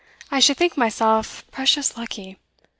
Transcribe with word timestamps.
'I 0.31 0.39
should 0.39 0.57
think 0.57 0.77
myself 0.77 1.45
precious 1.51 1.95
lucky. 1.95 2.37